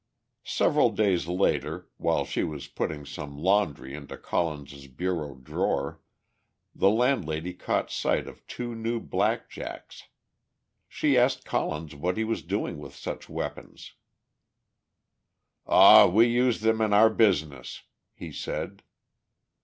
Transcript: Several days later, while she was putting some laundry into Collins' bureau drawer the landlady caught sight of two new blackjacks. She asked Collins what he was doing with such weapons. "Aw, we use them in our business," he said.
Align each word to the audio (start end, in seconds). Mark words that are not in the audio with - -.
Several 0.47 0.89
days 0.89 1.27
later, 1.27 1.87
while 1.97 2.25
she 2.25 2.43
was 2.43 2.67
putting 2.67 3.05
some 3.05 3.37
laundry 3.37 3.93
into 3.93 4.17
Collins' 4.17 4.87
bureau 4.87 5.35
drawer 5.35 6.01
the 6.73 6.89
landlady 6.89 7.53
caught 7.53 7.91
sight 7.91 8.27
of 8.27 8.43
two 8.47 8.73
new 8.73 8.99
blackjacks. 8.99 10.05
She 10.87 11.19
asked 11.19 11.45
Collins 11.45 11.93
what 11.93 12.17
he 12.17 12.23
was 12.23 12.41
doing 12.41 12.79
with 12.79 12.95
such 12.95 13.29
weapons. 13.29 13.93
"Aw, 15.67 16.07
we 16.07 16.25
use 16.25 16.61
them 16.61 16.81
in 16.81 16.93
our 16.93 17.11
business," 17.11 17.83
he 18.15 18.31
said. 18.31 18.81